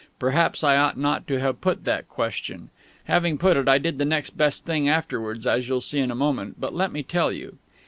[0.17, 2.71] Perhaps I ought not to have put that question;
[3.03, 6.15] having put it, I did the next best thing afterwards, as you'll see in a
[6.15, 6.59] moment...
[6.59, 7.59] but let me tell you.